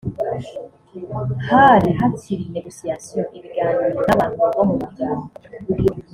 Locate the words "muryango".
4.81-5.25